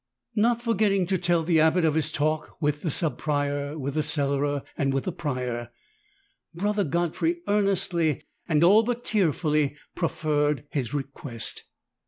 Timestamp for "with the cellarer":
3.77-4.63